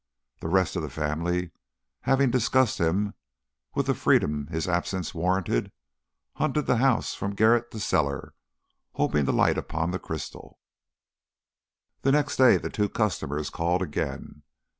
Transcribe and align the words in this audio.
The 0.39 0.47
rest 0.47 0.75
of 0.75 0.81
the 0.81 0.89
family, 0.89 1.51
having 2.09 2.31
discussed 2.31 2.79
him 2.79 3.13
with 3.75 3.85
the 3.85 3.93
freedom 3.93 4.47
his 4.47 4.67
absence 4.67 5.13
warranted, 5.13 5.71
hunted 6.37 6.63
the 6.65 6.77
house 6.77 7.13
from 7.13 7.35
garret 7.35 7.69
to 7.69 7.79
cellar, 7.79 8.33
hoping 8.93 9.25
to 9.27 9.31
light 9.31 9.59
upon 9.59 9.91
the 9.91 9.99
crystal. 9.99 10.57
The 12.01 12.11
next 12.13 12.37
day 12.37 12.57
the 12.57 12.71
two 12.71 12.89
customers 12.89 13.51
called 13.51 13.83
again. 13.83 14.41